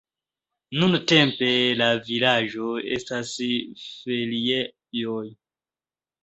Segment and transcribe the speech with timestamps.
[0.83, 1.49] Nuntempe
[1.81, 3.35] la vilaĝo estas
[3.83, 5.21] feriejo.